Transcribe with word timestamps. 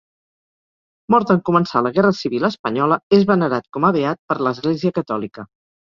Mort 1.15 1.33
en 1.33 1.41
començar 1.49 1.83
la 1.87 1.91
Guerra 1.99 2.11
Civil 2.21 2.47
espanyola, 2.51 2.99
és 3.19 3.27
venerat 3.33 3.69
com 3.77 3.87
a 3.91 3.93
beat 3.99 4.21
per 4.33 4.39
l'Església 4.49 4.95
Catòlica. 5.01 5.47